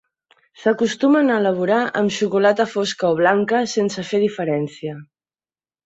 [0.61, 5.01] S'acostumen a elaborar amb xocolata fosca o blanca sense fer diferència.